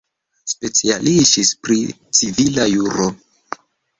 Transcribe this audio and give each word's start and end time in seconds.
Specialiĝis 0.53 1.51
pri 1.67 1.77
civila 2.21 2.65
juro. 2.71 3.09